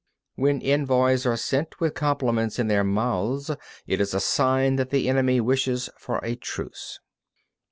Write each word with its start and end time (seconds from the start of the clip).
38. 0.37 0.41
When 0.43 0.61
envoys 0.63 1.25
are 1.27 1.37
sent 1.37 1.79
with 1.79 1.93
compliments 1.93 2.57
in 2.57 2.65
their 2.65 2.83
mouths, 2.83 3.51
it 3.85 4.01
is 4.01 4.15
a 4.15 4.19
sign 4.19 4.77
that 4.77 4.89
the 4.89 5.07
enemy 5.07 5.39
wishes 5.39 5.91
for 5.99 6.17
a 6.23 6.35
truce. 6.35 6.99